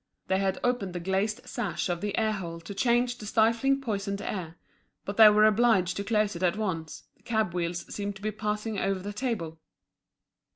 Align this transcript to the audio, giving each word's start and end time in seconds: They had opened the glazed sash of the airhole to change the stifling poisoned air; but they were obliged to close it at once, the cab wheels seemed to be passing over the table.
They 0.29 0.39
had 0.39 0.57
opened 0.63 0.93
the 0.95 0.99
glazed 0.99 1.41
sash 1.47 1.87
of 1.87 2.01
the 2.01 2.15
airhole 2.17 2.59
to 2.63 2.73
change 2.73 3.19
the 3.19 3.27
stifling 3.27 3.79
poisoned 3.81 4.19
air; 4.19 4.55
but 5.05 5.15
they 5.17 5.29
were 5.29 5.45
obliged 5.45 5.95
to 5.97 6.03
close 6.03 6.35
it 6.35 6.41
at 6.41 6.57
once, 6.57 7.03
the 7.17 7.21
cab 7.21 7.53
wheels 7.53 7.85
seemed 7.93 8.15
to 8.15 8.23
be 8.23 8.31
passing 8.31 8.79
over 8.79 8.97
the 9.01 9.13
table. 9.13 9.59